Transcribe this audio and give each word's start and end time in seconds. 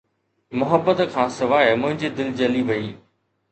محبت 0.59 0.99
کان 1.13 1.29
سواءِ 1.37 1.69
منهنجي 1.81 2.09
دل 2.17 2.29
جلي 2.43 2.61
وئي 2.67 2.85